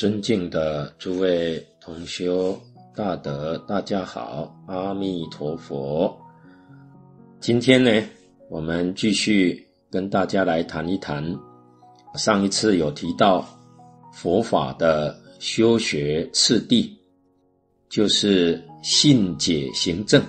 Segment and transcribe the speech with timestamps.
[0.00, 2.58] 尊敬的诸位同修
[2.96, 6.18] 大德，大家好，阿弥陀佛。
[7.38, 7.90] 今天呢，
[8.48, 11.22] 我们继续跟大家来谈一谈。
[12.14, 13.46] 上一次有提到
[14.10, 16.96] 佛法的修学次第，
[17.90, 20.24] 就是信解行证。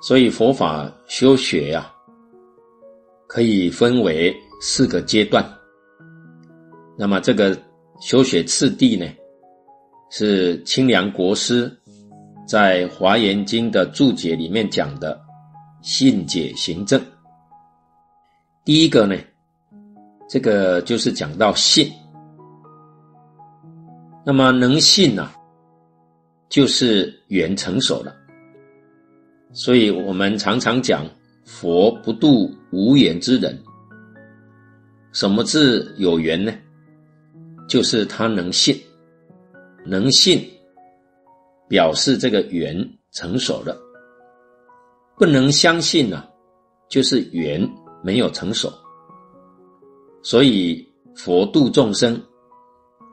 [0.00, 1.92] 所以佛法修学呀、
[3.26, 5.44] 可以分为四个阶段。
[6.96, 7.54] 那么这个。
[8.00, 9.06] 修学次第呢，
[10.08, 11.70] 是清凉国师
[12.48, 15.20] 在《华严经》的注解里面讲的
[15.82, 16.98] 信解行证。
[18.64, 19.14] 第一个呢，
[20.30, 21.92] 这个就是讲到信。
[24.24, 25.30] 那么能信啊，
[26.48, 28.16] 就是缘成熟了。
[29.52, 31.04] 所以我们常常讲
[31.44, 33.62] 佛不度无缘之人。
[35.12, 36.50] 什么是有缘呢？
[37.70, 38.76] 就是他能信，
[39.86, 40.44] 能信，
[41.68, 42.76] 表示这个缘
[43.12, 43.78] 成熟了。
[45.16, 46.28] 不能相信呢、啊，
[46.88, 47.64] 就是缘
[48.02, 48.68] 没有成熟。
[50.20, 52.20] 所以佛度众生，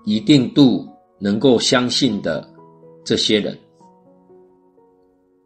[0.05, 2.51] 一定度能够相信的
[3.05, 3.55] 这些人。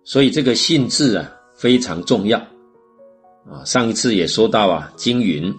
[0.06, 2.39] 所以这个信字啊非常重要
[3.45, 3.62] 啊。
[3.66, 5.54] 上一次也说到啊，经云，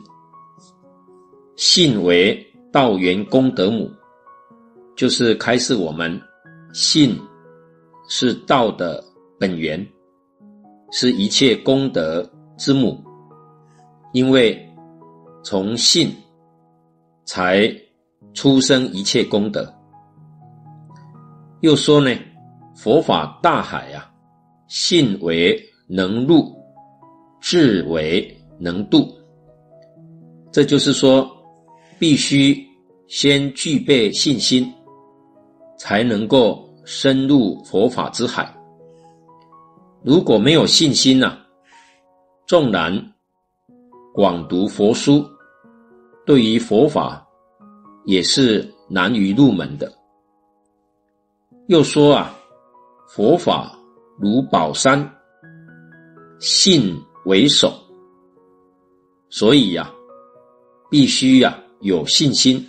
[1.56, 2.48] 信为。
[2.72, 3.90] 道源功德母，
[4.96, 6.18] 就是开示我们，
[6.72, 7.14] 信
[8.08, 9.04] 是道的
[9.38, 9.86] 本源，
[10.90, 12.98] 是一切功德之母。
[14.14, 14.58] 因为
[15.44, 16.10] 从信
[17.26, 17.70] 才
[18.32, 19.70] 出生一切功德。
[21.60, 22.10] 又说呢，
[22.74, 24.10] 佛法大海呀、啊，
[24.66, 26.50] 信为能入，
[27.38, 29.14] 智为能度。
[30.50, 31.30] 这就是说。
[32.02, 32.60] 必须
[33.06, 34.68] 先具备信心，
[35.78, 38.52] 才能够深入佛法之海。
[40.02, 41.38] 如果没有信心呐、
[42.44, 42.92] 纵然
[44.12, 45.24] 广读佛书，
[46.26, 47.24] 对于佛法
[48.04, 49.88] 也是难于入门的。
[51.68, 52.36] 又说啊，
[53.10, 53.78] 佛法
[54.18, 55.08] 如宝山，
[56.40, 57.72] 信为首，
[59.30, 59.88] 所以呀、
[60.90, 62.64] 必须呀、有信心，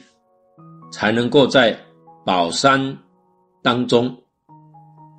[0.92, 1.78] 才能够在
[2.26, 2.98] 宝山
[3.62, 4.12] 当中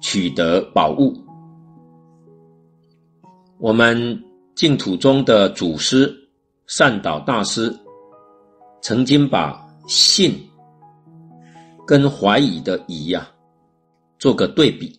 [0.01, 1.15] 取得宝物。
[3.59, 4.21] 我们
[4.57, 6.13] 净土中的祖师
[6.67, 7.73] 善导大师
[8.83, 10.35] 曾经把信
[11.87, 13.29] 跟怀疑的疑呀
[14.19, 14.99] 做个对比。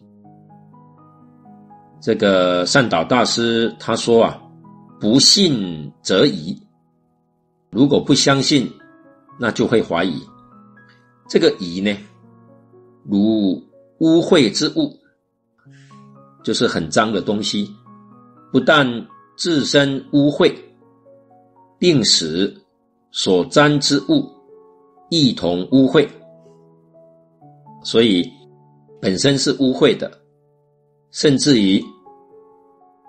[2.00, 4.41] 这个善导大师他说啊，
[5.01, 6.57] 不信则疑，
[7.72, 8.72] 如果不相信。
[9.38, 10.22] 那就会怀疑，
[11.28, 11.96] 这个疑呢，
[13.03, 13.62] 如
[14.00, 14.97] 污秽之物，
[16.44, 17.69] 就是很脏的东西，
[18.51, 18.85] 不但
[19.38, 20.53] 自身污秽，
[21.78, 22.56] 并使
[23.12, 24.25] 所沾之物
[25.09, 26.07] 一同污秽，
[27.84, 28.29] 所以
[29.01, 30.09] 本身是污秽的，
[31.12, 31.84] 甚至于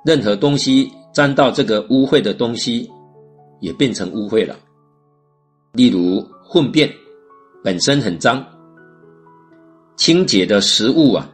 [0.04, 2.90] 任何东西沾到这个污秽的东西，
[3.60, 4.56] 也变成污秽了。
[5.76, 6.90] 例如粪便
[7.62, 8.42] 本身很脏，
[9.96, 11.30] 清洁的食物啊，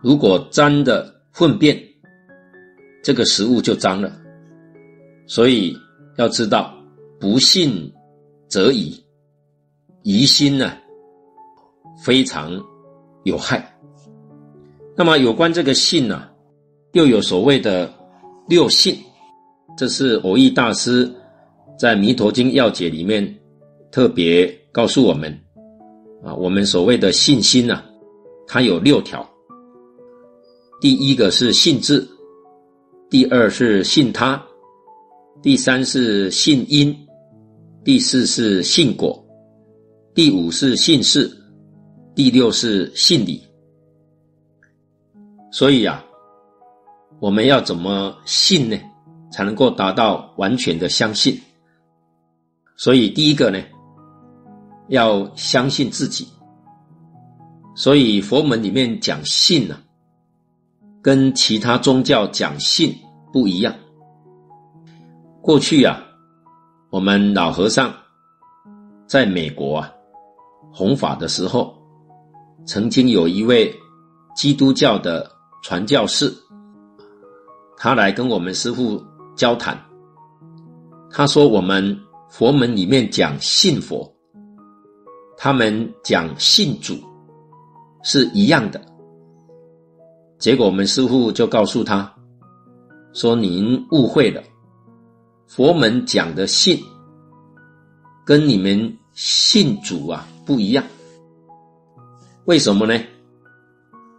[0.00, 1.76] 如果沾的粪便，
[3.02, 4.12] 这个食物就脏了。
[5.26, 5.76] 所以
[6.18, 6.72] 要知道，
[7.18, 7.92] 不信
[8.48, 8.94] 则疑，
[10.02, 10.72] 疑心呢
[12.04, 12.52] 非常
[13.24, 13.76] 有害。
[14.96, 16.28] 那么有关这个信呢，
[16.92, 17.92] 又有所谓的
[18.48, 18.96] 六信，
[19.76, 21.10] 这是蕅益大师
[21.76, 23.39] 在《弥陀经要解》里面。
[23.90, 25.32] 特别告诉我们，
[26.24, 27.84] 啊，我们所谓的信心呢、啊，
[28.46, 29.28] 它有六条。
[30.80, 32.08] 第一个是信自，
[33.10, 34.42] 第二是信他，
[35.42, 36.96] 第三是信因，
[37.84, 39.22] 第四是信果，
[40.14, 41.30] 第五是信事，
[42.14, 43.42] 第六是信理。
[45.50, 46.04] 所以啊，
[47.18, 48.78] 我们要怎么信呢？
[49.32, 51.38] 才能够达到完全的相信？
[52.76, 53.62] 所以第一个呢，
[54.90, 56.26] 要相信自己，
[57.76, 59.80] 所以佛门里面讲信呢、啊，
[61.00, 62.92] 跟其他宗教讲信
[63.32, 63.72] 不一样。
[65.40, 66.02] 过去啊，
[66.90, 67.94] 我们老和尚
[69.06, 69.92] 在美国啊
[70.72, 71.72] 弘法的时候，
[72.66, 73.72] 曾经有一位
[74.34, 75.30] 基督教的
[75.62, 76.34] 传教士，
[77.76, 79.00] 他来跟我们师父
[79.36, 79.80] 交谈，
[81.12, 81.96] 他说我们
[82.28, 84.12] 佛门里面讲信佛。
[85.42, 86.98] 他们讲信主
[88.02, 88.78] 是一样的。
[90.38, 92.14] 结果我们师父就告诉他，
[93.14, 94.42] 说您误会了，
[95.48, 96.78] 佛门讲的信
[98.22, 100.84] 跟你们信主啊不一样。
[102.44, 103.02] 为什么呢？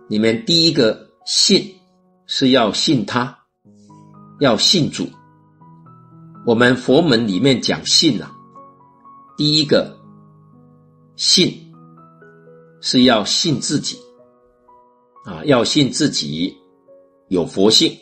[0.08, 1.72] 你们第一个信
[2.26, 3.38] 是要信他，
[4.40, 5.08] 要信主。
[6.48, 8.32] 我们佛门里面讲信啊，
[9.38, 9.96] 第一个
[11.22, 11.72] 信
[12.82, 13.96] 是要信自己。
[15.24, 16.58] 啊，要信自己
[17.28, 17.96] 有佛性，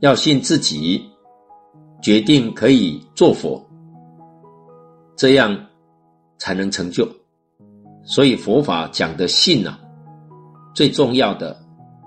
[0.00, 1.02] 要信自己
[2.02, 3.58] 决定可以做佛，
[5.16, 5.66] 这样
[6.36, 7.08] 才能成就。
[8.04, 9.80] 所以佛法讲的信啊，
[10.74, 11.58] 最重要的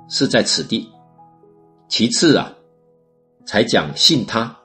[0.10, 0.88] 是在此地，
[1.90, 2.54] 其次啊，
[3.48, 4.56] 才讲信他。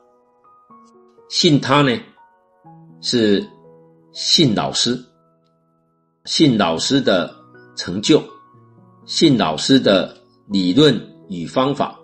[1.31, 1.99] 信他呢，
[3.01, 3.49] 是
[4.13, 4.99] 信老师，
[6.25, 7.33] 信老师的
[7.77, 8.23] 成就。
[9.07, 10.17] 信老师的
[10.49, 11.99] 理论与方法，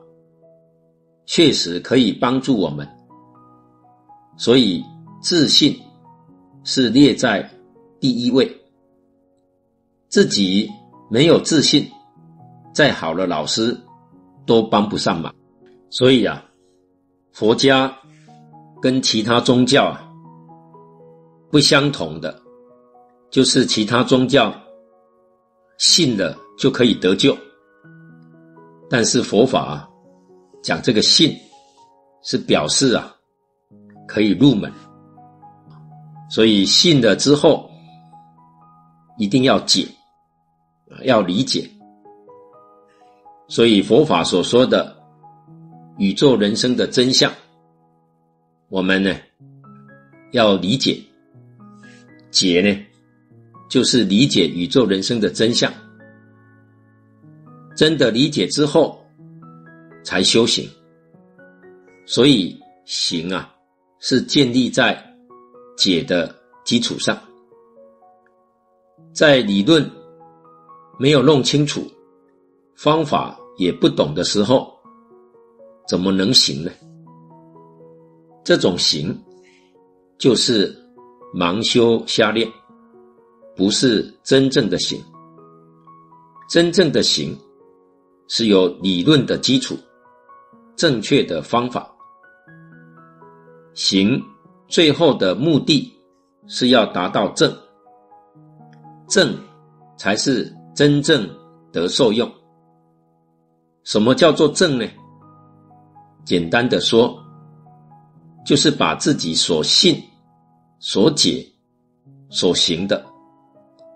[1.25, 2.89] 确实可以帮助我们，
[4.37, 4.83] 所以
[5.21, 5.79] 自信
[6.65, 7.49] 是列在
[8.01, 8.51] 第一位。
[10.09, 10.69] 自己
[11.11, 11.89] 没有自信，
[12.73, 13.77] 再好的老师
[14.47, 15.33] 都帮不上忙。
[15.91, 16.45] 所以啊，
[17.33, 17.95] 佛家
[18.81, 20.06] 跟其他宗教啊
[21.57, 22.39] 不相同的，
[23.31, 24.55] 就是其他宗教
[25.79, 26.37] 信了。
[26.59, 27.37] 就可以得救，
[28.91, 29.87] 但是佛法，
[30.63, 31.35] 讲这个信，
[32.23, 33.15] 是表示啊，
[34.07, 34.73] 可以入门，
[36.31, 37.71] 所以信了之后，
[39.19, 39.87] 一定要解，
[41.05, 41.69] 要理解，
[43.49, 44.97] 所以佛法所说的
[45.99, 47.31] 宇宙人生的真相，
[48.71, 49.15] 我们呢
[50.33, 50.99] 要理解，
[52.37, 52.71] 解呢
[53.67, 55.73] 就是理解宇宙人生的真相。
[57.75, 59.03] 真的理解之后，
[60.05, 60.69] 才修行。
[62.05, 63.53] 所以行啊，
[64.01, 65.03] 是建立在
[65.77, 66.35] 解的
[66.65, 67.19] 基础上。
[69.13, 69.91] 在理论
[70.99, 71.91] 没有弄清楚，
[72.77, 74.73] 方法也不懂的时候，
[75.89, 76.71] 怎么能行呢？
[78.45, 79.19] 这种行，
[80.19, 80.75] 就是
[81.37, 82.51] 盲修瞎练，
[83.55, 84.99] 不是真正的行。
[86.49, 87.37] 真正的行。
[88.29, 89.79] 是有理论的基础，
[90.75, 91.89] 正确的方法，
[93.73, 94.21] 行
[94.67, 95.97] 最后的目的
[96.49, 97.57] 是要达到正，
[99.09, 99.33] 正
[99.97, 101.25] 才是真正
[101.71, 102.29] 得受用。
[103.85, 104.85] 什么叫做正呢？
[106.25, 107.17] 简单的说，
[108.45, 110.03] 就是把自己所信、
[110.79, 111.47] 所解、
[112.29, 113.05] 所行的，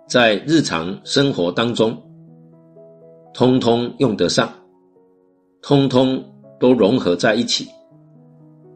[0.08, 1.96] 在日常生活当中。
[3.32, 4.52] 通通用得上，
[5.62, 6.22] 通通
[6.58, 7.68] 都融合在一起，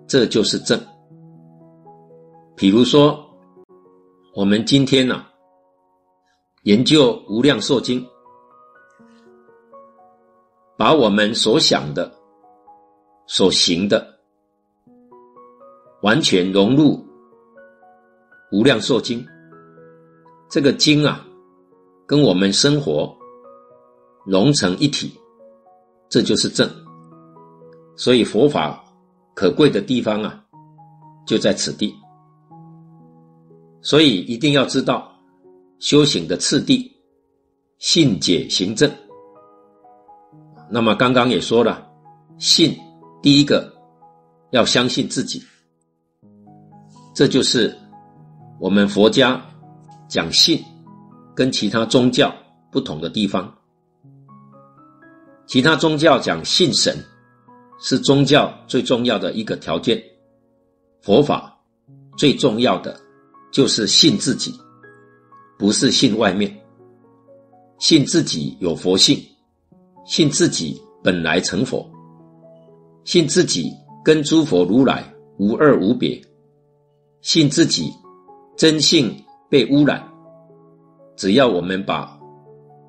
[0.06, 0.80] 这就是正。
[2.54, 3.18] 比如说，
[4.32, 5.28] 我们今天呢、啊，
[6.62, 8.00] 研究《无量寿经》，
[10.78, 12.10] 把我们所想的、
[13.26, 14.06] 所行的，
[16.02, 16.96] 完全融入
[18.54, 19.20] 《无量寿经》。
[20.48, 21.26] 这个经啊，
[22.06, 23.12] 跟我们生活。
[24.24, 25.12] 融成一体，
[26.08, 26.66] 这就是正。
[27.94, 28.82] 所以佛法
[29.34, 30.42] 可贵的地方啊，
[31.26, 31.94] 就在此地。
[33.82, 35.12] 所以一定要知道
[35.78, 36.90] 修行的次第，
[37.76, 38.90] 信解行证。
[40.70, 41.86] 那么刚刚也说了，
[42.38, 42.74] 信
[43.20, 43.70] 第一个
[44.52, 45.42] 要相信自己，
[47.14, 47.76] 这就是
[48.60, 49.40] 我们佛家
[50.08, 50.62] 讲信
[51.34, 52.34] 跟其他宗教
[52.70, 53.52] 不同的地方。
[55.46, 56.96] 其他宗教讲信神，
[57.78, 60.02] 是宗教最重要的一个条件。
[61.02, 61.54] 佛法
[62.16, 62.98] 最重要的
[63.52, 64.54] 就是信自己，
[65.58, 66.50] 不是信外面。
[67.78, 69.20] 信自己有佛性，
[70.06, 71.86] 信自己本来成佛，
[73.04, 73.70] 信自己
[74.02, 75.04] 跟诸佛如来
[75.38, 76.18] 无二无别，
[77.20, 77.92] 信自己
[78.56, 79.14] 真性
[79.50, 80.02] 被污染，
[81.16, 82.18] 只要我们把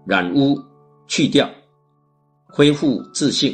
[0.06, 0.58] 染污
[1.08, 1.50] 去掉。
[2.48, 3.54] 恢复自性，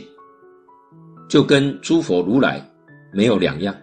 [1.27, 2.63] 就跟诸佛如来
[3.11, 3.75] 没有两样。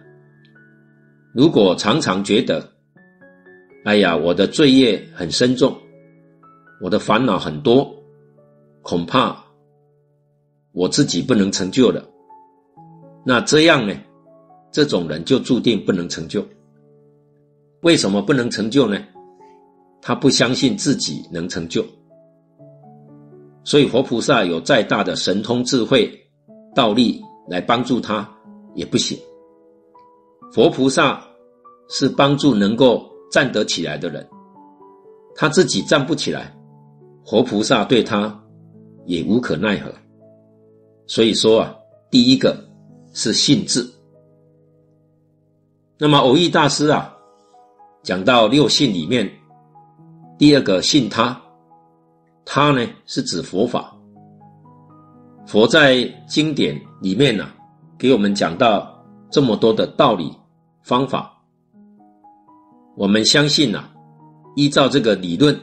[1.33, 2.65] 如果常常觉得，
[3.83, 5.75] 哎呀，我的罪业很深重，
[6.81, 7.93] 我的烦恼很多，
[8.81, 9.35] 恐怕
[10.71, 12.01] 我自己不能成就了。
[13.25, 13.93] 那这样呢？
[14.71, 16.45] 这种人就注定不能成就。
[17.81, 18.97] 为什么不能成就呢？
[20.01, 21.85] 他不相信自己能成就，
[23.65, 26.09] 所以活菩萨有再大的神通智慧、
[26.73, 28.27] 道力来帮助他
[28.75, 29.19] 也不行。
[30.53, 31.21] 佛菩萨
[31.89, 34.25] 是帮助能够站得起来的人，
[35.35, 36.57] 他自己站不起来，
[37.25, 38.41] 活菩萨对他
[39.05, 39.93] 也无可奈何。
[41.07, 41.75] 所以说啊，
[42.09, 42.57] 第一个
[43.13, 43.91] 是信自。
[45.97, 47.13] 那么偶遇大师啊，
[48.01, 49.29] 讲到六信里面，
[50.37, 51.39] 第二个信他，
[52.45, 53.93] 他呢是指佛法。
[55.45, 57.49] 佛在经典里面呢、
[57.97, 60.31] 给我们讲到这么多的道理
[60.81, 61.31] 方法，
[62.95, 63.91] 我们相信呢、啊，
[64.55, 65.59] 依照这个理论，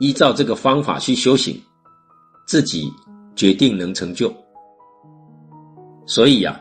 [0.00, 1.60] 依照这个方法去修行，
[2.46, 2.92] 自己
[3.34, 4.32] 决定能成就。
[6.06, 6.60] 所以呀、啊，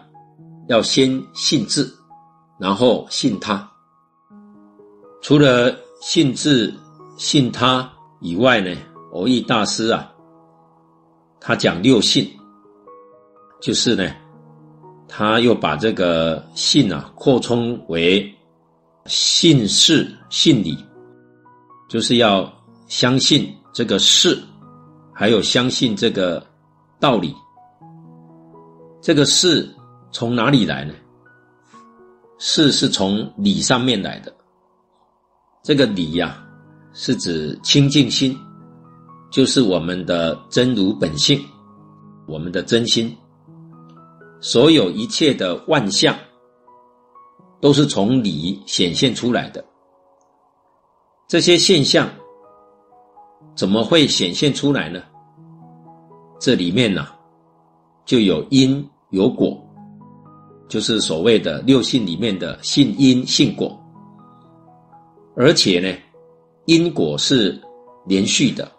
[0.69, 1.93] 要先信自，
[2.57, 3.69] 然后信他。
[5.21, 6.73] 除了信自、
[7.17, 8.75] 信他以外呢，
[9.11, 10.13] 蕅益大师啊，
[11.39, 12.29] 他讲六信，
[13.59, 14.09] 就是呢，
[15.07, 18.33] 他又把这个信啊扩充为
[19.05, 20.77] 信事、信理，
[21.89, 22.51] 就是要
[22.87, 24.37] 相信这个事，
[25.13, 26.45] 还有相信这个
[26.99, 27.35] 道理。
[29.01, 29.67] 这个事
[30.11, 30.93] 从哪里来呢？
[32.39, 34.33] 事是从理上面来的。
[35.67, 36.41] 这个理呀、
[36.93, 38.33] 是指清净心，
[39.29, 41.41] 就是我们的真如本性，
[42.25, 43.13] 我们的真心。
[44.39, 46.15] 所有一切的万象，
[47.59, 49.61] 都是从理显现出来的。
[51.27, 52.09] 这些现象
[53.53, 55.03] 怎么会显现出来呢？
[56.39, 57.05] 这里面呢、
[58.05, 58.89] 就有因。
[59.09, 59.61] 有果，
[60.69, 63.77] 就是所谓的六性里面的性因性果，
[65.39, 65.95] 而且呢，
[66.65, 67.61] 因果是
[68.07, 68.71] 连续的，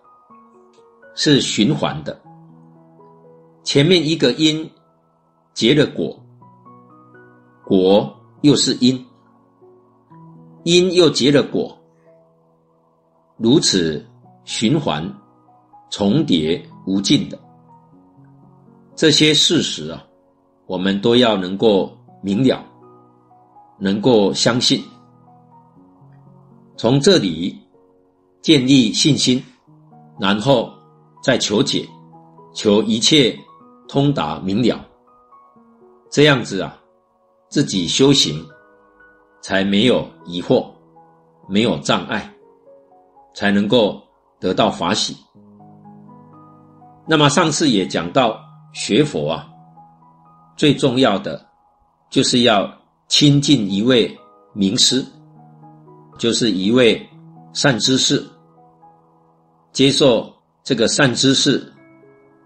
[1.15, 2.21] 是循环的。
[3.63, 4.69] 前面一个因
[5.55, 6.21] 结了果，
[7.65, 9.07] 果又是因，
[10.65, 11.79] 因又结了果，
[13.37, 14.05] 如此
[14.45, 15.09] 循环
[15.91, 17.39] 重叠无尽的
[18.97, 20.05] 这些事实啊。
[20.67, 22.63] 我们都要能够明了，
[23.79, 24.83] 能够相信，
[26.79, 27.59] 从这里
[28.41, 29.43] 建立信心，
[30.21, 30.73] 然后
[31.25, 31.85] 再求解，
[32.55, 33.37] 求一切
[33.89, 34.81] 通达明了。
[36.09, 36.79] 这样子啊，
[37.49, 38.47] 自己修行
[39.43, 40.71] 才没有疑惑，
[41.49, 42.33] 没有障碍，
[43.35, 44.01] 才能够
[44.39, 45.17] 得到法喜。
[47.09, 48.39] 那么上次也讲到
[48.73, 49.49] 学佛啊。
[50.57, 51.45] 最重要的
[52.09, 52.73] 就是要
[53.09, 54.17] 亲近一位
[54.53, 55.05] 名师，
[56.19, 57.09] 就是一位
[57.53, 58.23] 善知识，
[59.73, 60.31] 接受
[60.65, 61.73] 这个善知识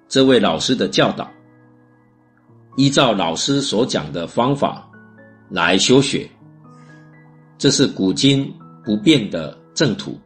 [0.08, 1.28] 这位老师的教导，
[2.76, 4.86] 依照老师所讲的方法
[5.50, 6.30] 来修学，
[7.56, 8.52] 这是古今
[8.84, 10.18] 不变的正途。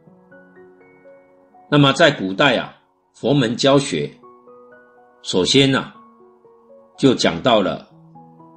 [1.71, 2.75] 那么在古代啊，
[3.13, 4.11] 佛门教学，
[5.21, 5.91] 首先呢、
[6.97, 7.87] 就讲到了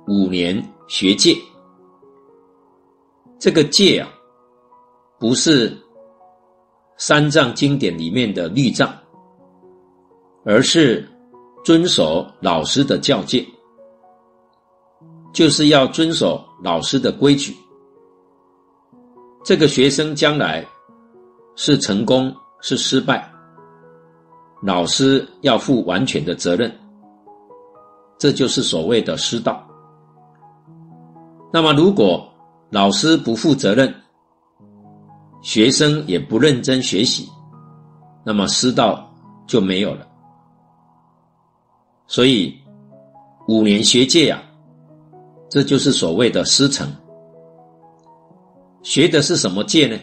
[0.08, 1.36] 五年学戒，
[3.38, 4.08] 这个戒啊，
[5.20, 5.76] 不是
[6.96, 8.90] 三藏经典里面的律藏，
[10.46, 11.06] 而是
[11.62, 13.46] 遵守老师的教诫，
[15.30, 17.54] 就是要遵守老师的规矩。
[19.44, 20.66] 这个学生将来
[21.54, 23.30] 是成功是失败，
[24.62, 26.74] 老师要负完全的责任。
[28.16, 29.66] 这就是所谓的师道。
[31.52, 32.26] 那么，如果
[32.70, 33.94] 老师不负责任，
[35.42, 37.28] 学生也不认真学习，
[38.24, 39.12] 那么师道
[39.46, 40.06] 就没有了。
[42.06, 42.54] 所以，
[43.48, 44.42] 五年学界啊，
[45.48, 46.90] 这就是所谓的师承。
[48.82, 49.98] 学的是什么界呢？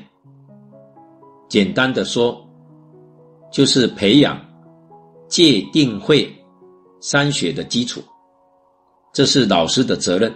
[1.49, 2.45] 简单的说，
[3.51, 4.39] 就是培养
[5.27, 6.33] 戒定慧。
[6.99, 8.01] 三学的基础，
[9.13, 10.33] 这是老师的责任。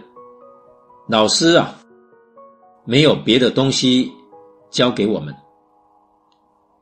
[1.10, 1.76] 老师啊，
[2.86, 4.12] 没有别的东西
[4.72, 5.36] 教给我们。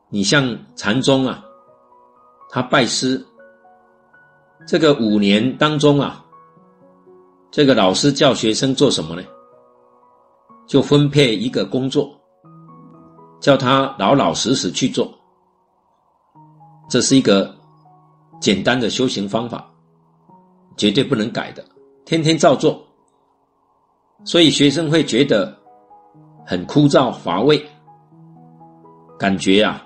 [0.07, 1.43] 你像禅宗啊，
[2.49, 3.21] 他拜师，
[4.65, 6.23] 这个五年当中啊，
[7.51, 9.23] 这个老师教学生做什么呢？
[10.65, 12.17] 就分配一个工作，
[13.41, 15.13] 叫他老老实实去做。
[16.89, 17.53] 这是一个。
[18.41, 19.69] 简单的修行方法，
[20.77, 21.65] 绝对不能改的，
[22.05, 22.81] 天天照做，
[24.23, 25.53] 所以学生会觉得
[26.45, 27.61] 很枯燥乏味。
[29.19, 29.85] 感觉啊，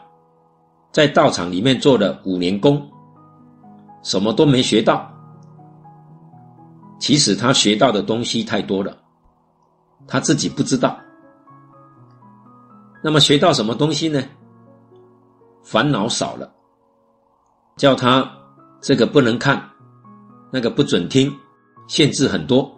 [0.91, 2.87] 在道场里面做了五年功，
[4.03, 5.11] 什么都没学到。
[6.99, 8.95] 其实他学到的东西太多了，
[10.07, 10.95] 他自己不知道。
[13.03, 14.23] 那么学到什么东西呢？
[15.63, 16.49] 烦恼少了，
[17.75, 18.29] 叫他
[18.79, 19.61] 这个不能看，
[20.51, 21.33] 那个不准听，
[21.87, 22.71] 限制很多。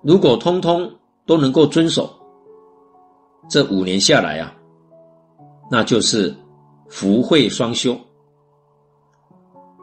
[0.00, 0.90] 如果通通
[1.26, 2.10] 都能够遵守，
[3.48, 4.52] 这五年下来啊，
[5.72, 6.36] 那就是
[6.90, 7.98] 福慧双修。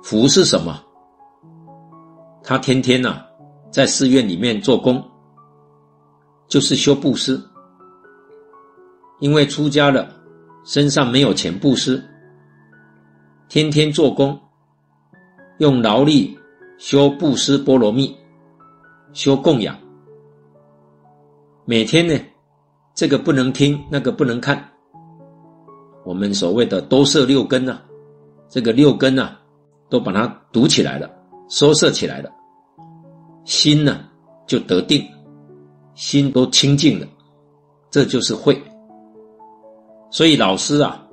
[0.03, 0.79] 福是什么？
[2.43, 3.23] 他天天呢、
[3.71, 5.03] 在寺院里面做工，
[6.47, 7.41] 就是修布施。
[9.19, 10.07] 因为出家了，
[10.63, 12.07] 身上没有钱布施，
[13.47, 14.39] 天天做工，
[15.57, 16.37] 用劳力
[16.77, 18.15] 修布施波罗蜜，
[19.11, 19.75] 修供养。
[21.65, 22.13] 每天呢，
[22.93, 24.63] 这个不能听，那个不能看。
[26.09, 27.79] 我们所谓的兜摄六根啊，
[28.49, 29.39] 这个六根啊，
[29.89, 31.07] 都把它堵起来了，
[31.49, 32.31] 收摄起来了，
[33.45, 34.05] 心呢
[34.47, 35.07] 就得定，
[35.93, 37.05] 心都清净了，
[37.91, 38.59] 这就是慧。
[40.09, 41.07] 所以老师啊，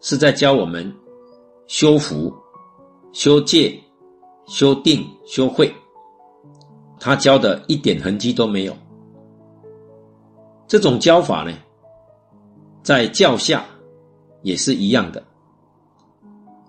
[0.00, 0.90] 是在教我们
[1.66, 2.32] 修福、
[3.12, 3.78] 修戒、
[4.46, 5.70] 修定、修慧，
[6.98, 8.74] 他教的一点痕迹都没有。
[10.66, 11.52] 这种教法呢，
[12.82, 13.66] 在教下
[14.42, 15.22] 也是一样的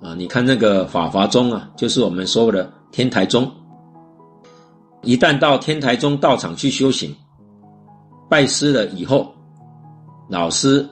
[0.01, 0.15] 啊！
[0.15, 3.49] 你看那个法华宗啊，就是我们说的天台宗。
[5.01, 7.15] 一旦到天台宗道场去修行，
[8.29, 9.33] 拜师了以后，
[10.27, 10.87] 老师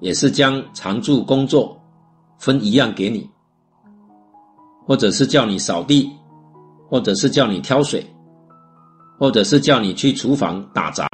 [0.00, 1.80] 也是将常住工作
[2.38, 3.28] 分一样给你，
[4.84, 6.10] 或者是叫你扫地，
[6.88, 8.04] 或者是叫你挑水，
[9.18, 11.08] 或者是叫你去厨房打杂。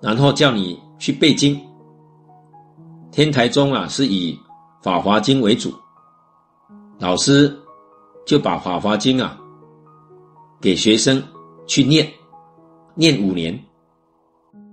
[0.00, 1.58] 然后叫你去背经，
[3.14, 4.34] 天台宗啊是以
[4.82, 5.72] 《法华经》为主，
[6.98, 7.56] 老师
[8.26, 9.38] 就把《法华经》啊
[10.60, 11.22] 给学生
[11.64, 12.12] 去念，
[12.96, 13.56] 念五年，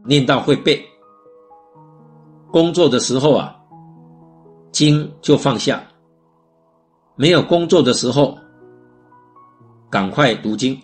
[0.05, 0.83] 念到会背。
[2.49, 3.55] 工作的时候啊，
[4.71, 5.77] 经就放下；
[7.15, 8.35] 没有工作的时候，
[9.87, 10.75] 赶快读经，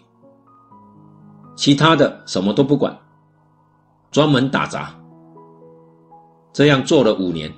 [1.56, 2.96] 其他的什么都不管。
[4.12, 4.96] 专门打杂，
[6.58, 7.54] 这样做了五年，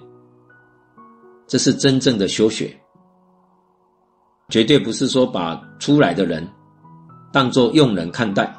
[1.47, 2.77] 这是真正的修学，
[4.49, 6.45] 绝对不是说把出来的人
[7.31, 8.53] 当作佣人看待，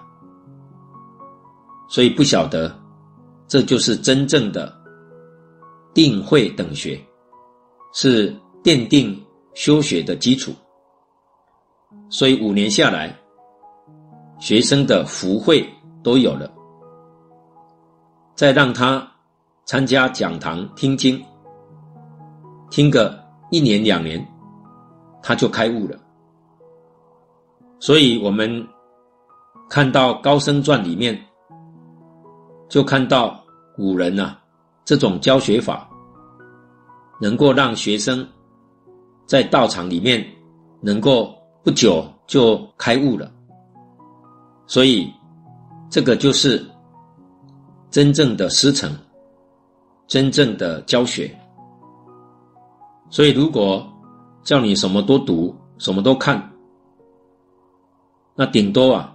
[1.90, 2.74] 所以不晓得，
[3.48, 4.74] 这就是真正的
[5.92, 6.98] 定慧等学，
[7.92, 9.22] 是奠定
[9.52, 10.54] 修学的基础。
[12.08, 13.14] 所以五年下来，
[14.38, 15.68] 学生的福慧
[16.02, 16.50] 都有了。
[18.34, 19.06] 再让他
[19.70, 21.24] 参加讲堂听经，
[22.72, 23.16] 听个
[23.52, 24.20] 一年两年，
[25.22, 25.96] 他就开悟了。
[27.78, 28.66] 所以我们
[29.68, 31.16] 看到《高僧传》里面，
[32.68, 33.40] 就看到
[33.76, 34.42] 古人呐、啊，
[34.84, 35.88] 这种教学法，
[37.20, 38.26] 能够让学生
[39.24, 40.26] 在道场里面
[40.80, 43.30] 能够不久就开悟了。
[44.66, 45.08] 所以
[45.88, 46.60] 这个就是。
[47.88, 48.88] 真正的师承，
[50.10, 51.32] 真正的教学。
[53.10, 53.86] 所以，如果
[54.42, 56.50] 叫你什么都读，什么都看，
[58.34, 59.14] 那顶多啊，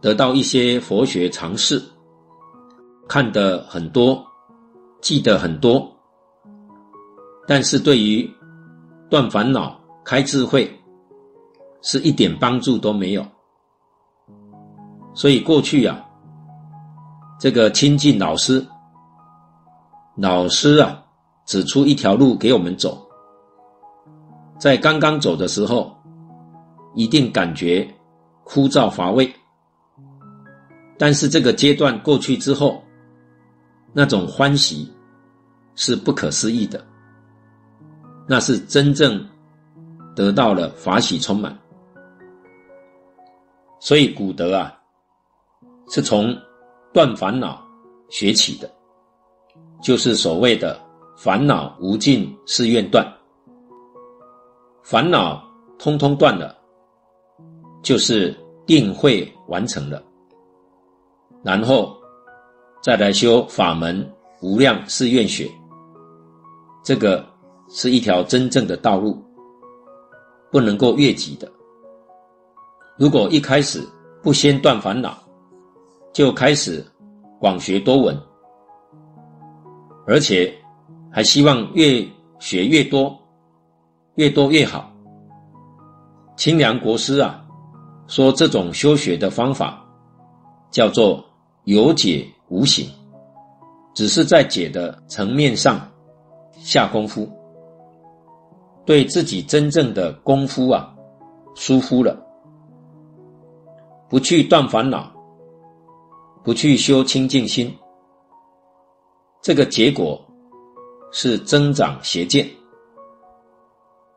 [0.00, 1.80] 得到一些佛学常识，
[3.08, 4.26] 看得很多，
[5.00, 5.88] 记得很多，
[7.46, 8.28] 但是对于
[9.08, 10.68] 断烦恼、开智慧，
[11.82, 13.24] 是一点帮助都没有。
[15.14, 16.04] 所以过去啊。
[17.40, 18.66] 这个亲近老师，
[20.20, 21.00] 老师啊，
[21.46, 23.06] 指出一条路给我们走。
[24.58, 25.96] 在刚刚走的时候，
[26.94, 27.88] 一定感觉
[28.42, 29.32] 枯燥乏味。
[30.98, 32.82] 但是这个阶段过去之后，
[33.92, 34.92] 那种欢喜
[35.76, 36.84] 是不可思议的。
[38.26, 39.24] 那是真正
[40.16, 41.56] 得到了法喜充满。
[43.78, 44.76] 所以古德啊，
[45.88, 46.36] 是从。
[46.90, 47.62] 断烦恼
[48.08, 48.68] 学起的，
[49.80, 50.78] 就是所谓的
[51.16, 53.06] 烦恼无尽誓愿断。
[54.82, 55.42] 烦恼
[55.78, 56.56] 通通断了，
[57.82, 58.34] 就是
[58.66, 60.02] 定慧完成了，
[61.42, 61.96] 然后
[62.82, 64.10] 再来修法门
[64.40, 65.50] 无量誓愿学。
[66.82, 67.24] 这个
[67.68, 69.22] 是一条真正的道路，
[70.50, 71.50] 不能够越级的。
[72.96, 73.80] 如果一开始
[74.22, 75.18] 不先断烦恼，
[76.12, 76.84] 就开始
[77.38, 78.18] 广学多闻，
[80.08, 80.52] 而且
[81.12, 82.02] 还希望越
[82.38, 83.14] 学越多，
[84.14, 84.90] 越多越好。
[86.34, 87.44] 清凉国师啊，
[88.06, 89.84] 说这种修学的方法
[90.70, 91.22] 叫做
[91.64, 92.88] 有解无行，
[93.92, 95.78] 只是在解的层面上
[96.52, 97.30] 下功夫，
[98.86, 100.90] 对自己真正的功夫啊
[101.54, 102.18] 疏忽了，
[104.08, 105.12] 不去断烦恼，
[106.42, 107.76] 不去修清净心，
[109.40, 110.22] 这个结果
[111.12, 112.48] 是增长邪见，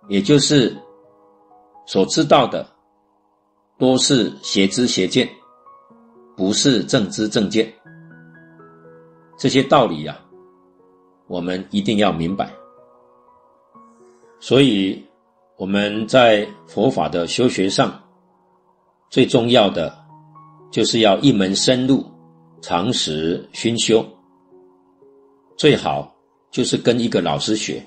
[0.10, 0.76] 也就是
[1.86, 2.68] 所知道的
[3.78, 5.30] 多是邪知邪见，
[6.36, 7.72] 不是正知正见。
[9.38, 10.26] 这些道理呀、啊，
[11.28, 12.52] 我们一定要明白。
[14.40, 15.04] 所以
[15.56, 17.98] 我们在佛法的修学上，
[19.10, 19.96] 最重要的
[20.72, 22.04] 就是要一门深入，
[22.62, 24.06] 常时熏修。
[25.62, 26.12] 最好
[26.50, 27.86] 就是跟一个老师学。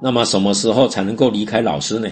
[0.00, 2.08] 那么什么时候才能够离开老师呢？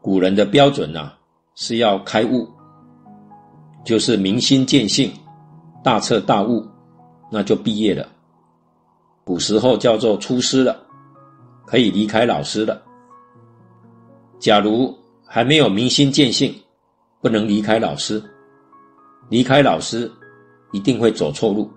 [0.00, 1.12] 古人的标准呢、
[1.54, 2.48] 是要开悟，
[3.84, 5.12] 就是明心见性。
[5.84, 6.66] 大彻大悟，
[7.30, 8.08] 那就毕业了。
[9.22, 10.74] 古时候叫做出师了，
[11.66, 12.80] 可以离开老师了。
[14.38, 16.54] 假如还没有明心见性，
[17.20, 18.22] 不能离开老师。
[19.28, 20.10] 离开老师，
[20.72, 21.70] 一定会走错路。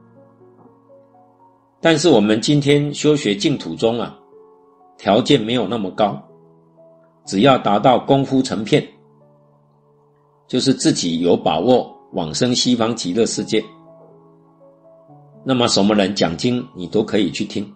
[1.86, 4.18] 但是我们今天修学净土宗啊，
[4.98, 6.20] 条件没有那么高，
[7.28, 8.84] 只要达到功夫成片，
[10.48, 13.64] 就是自己有把握往生西方极乐世界。
[15.44, 17.72] 那么什么人讲经，你都可以去听，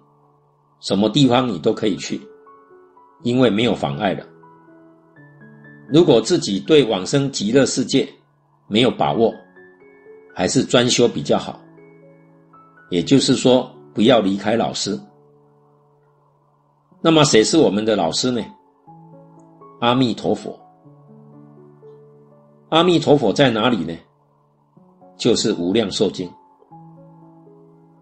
[0.79, 2.19] 什么地方你都可以去，
[3.21, 4.25] 因为没有妨碍了。
[5.87, 8.09] 如果自己对往生极乐世界
[8.65, 9.31] 没有把握，
[10.33, 11.61] 还是专修比较好。
[12.89, 14.99] 也就是说，不要离开老师。
[17.01, 18.41] 那么谁是我们的老师呢？
[19.79, 20.59] 阿弥陀佛。
[22.69, 23.97] 阿弥陀佛在哪里呢？
[25.17, 26.29] 就是无量寿经。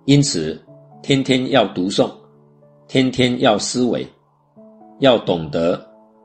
[0.05, 0.61] 因此，
[1.01, 2.09] 天天要读诵，
[2.87, 4.07] 天天要思维，
[4.99, 5.79] 要懂得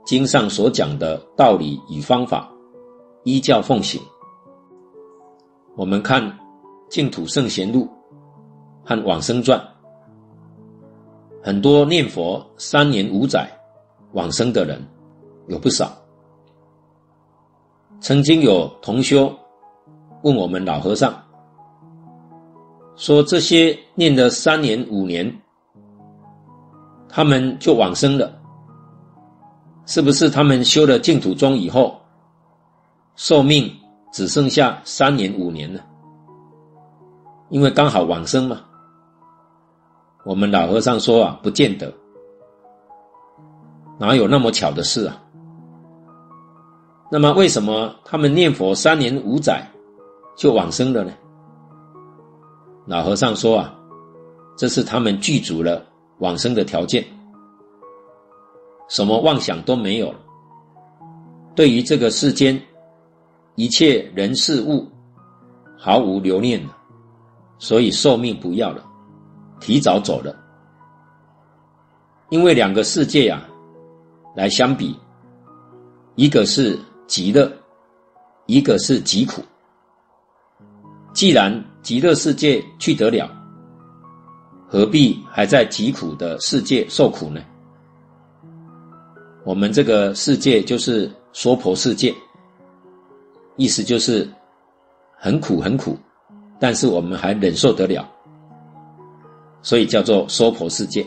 [0.05, 2.51] 经上所讲的道理与方法，
[3.25, 4.01] 依教奉行。
[5.77, 6.22] 我们看
[6.88, 7.85] 《净土圣贤录》
[8.85, 9.59] 和《往生传》，
[11.42, 13.51] 很多念佛三年五载
[14.12, 14.81] 往生的人
[15.49, 15.92] 有不少。
[18.01, 19.33] 曾经有同修
[20.23, 21.14] 问我们老和尚。
[22.97, 25.40] 说这些念了三年五年，
[27.09, 28.31] 他们就往生了，
[29.87, 31.99] 是不是他们修了净土宗以后，
[33.16, 33.73] 寿命
[34.12, 35.81] 只剩下三年五年呢？
[37.49, 38.61] 因为刚好往生嘛。
[40.24, 41.92] 我们老和尚说啊，不见得，
[43.98, 45.20] 哪有那么巧的事啊？
[47.11, 49.66] 那么为什么他们念佛三年五载
[50.37, 51.12] 就往生了呢？
[52.87, 53.74] 老和尚说啊，
[54.56, 55.85] 这是他们具足了
[56.18, 57.04] 往生的条件，
[58.88, 60.18] 什么妄想都没有了，
[61.54, 62.61] 对于这个世间
[63.56, 64.88] 一切人事物
[65.76, 66.76] 毫无留念了，
[67.58, 68.85] 所以寿命不要了，
[69.62, 70.37] 提早走了。
[72.31, 73.48] 因为两个世界啊
[74.35, 74.98] 来相比，
[76.16, 77.51] 一个是极乐，
[78.46, 79.40] 一个是极苦。
[81.12, 83.31] 既然极乐世界去得了，
[84.66, 87.40] 何必还在极苦的世界受苦呢？
[89.44, 92.12] 我们这个世界就是娑婆世界，
[93.57, 94.29] 意思就是
[95.18, 95.96] 很苦很苦，
[96.59, 98.09] 但是我们还忍受得了，
[99.62, 101.07] 所以叫做娑婆世界。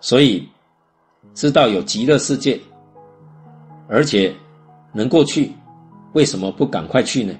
[0.00, 0.46] 所以
[1.32, 2.60] 知道有极乐世界，
[3.88, 4.34] 而且
[4.92, 5.50] 能够去，
[6.12, 7.34] 为什么不赶快去呢？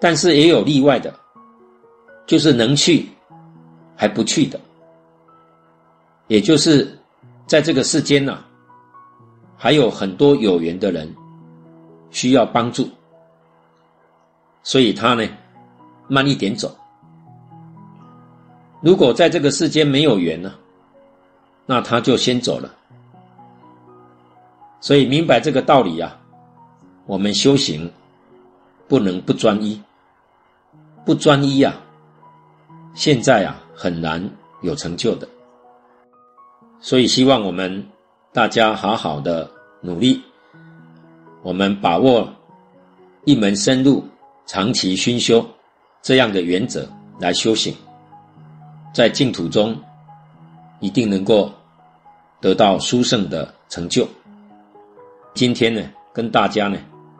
[0.00, 1.14] 但是也有例外的，
[2.26, 3.08] 就是能去
[3.96, 4.60] 还不去的，
[6.26, 6.98] 也就是
[7.46, 8.48] 在这个世间呢、啊，
[9.56, 11.10] 还有很多有缘的人
[12.10, 12.88] 需要帮助，
[14.62, 15.26] 所以他呢
[16.08, 16.76] 慢一点走。
[18.84, 20.52] 如果在这个世间没有缘呢，
[21.64, 22.70] 那他就先走了。
[24.78, 26.14] 所以明白这个道理、啊，
[27.06, 27.90] 我们修行
[28.86, 29.80] 不能不专一。
[31.06, 31.80] 不专一啊，
[32.94, 34.22] 现在啊很难
[34.60, 35.26] 有成就的，
[36.78, 37.86] 所以希望我们
[38.32, 40.22] 大家好好的努力，
[41.42, 42.30] 我们把握
[43.24, 44.02] 一门深入、
[44.46, 45.46] 长期熏修，
[46.02, 47.74] 这样的原则来修行，
[48.94, 49.76] 在净土中
[50.78, 51.50] 一定能够
[52.40, 54.06] 得到殊胜的成就。
[55.34, 56.78] 今天呢，跟大家呢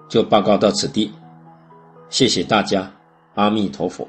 [0.09, 1.13] 就报告到此地，
[2.11, 2.89] 谢谢大家，
[3.35, 4.07] 阿弥陀佛。